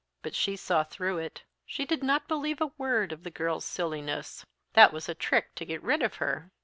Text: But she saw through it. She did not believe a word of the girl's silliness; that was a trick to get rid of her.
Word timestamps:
But 0.23 0.33
she 0.33 0.55
saw 0.55 0.83
through 0.83 1.19
it. 1.19 1.43
She 1.63 1.85
did 1.85 2.01
not 2.03 2.27
believe 2.27 2.59
a 2.59 2.71
word 2.75 3.11
of 3.11 3.21
the 3.21 3.29
girl's 3.29 3.65
silliness; 3.65 4.43
that 4.73 4.91
was 4.91 5.07
a 5.07 5.13
trick 5.13 5.53
to 5.53 5.63
get 5.63 5.83
rid 5.83 6.01
of 6.01 6.15
her. 6.15 6.49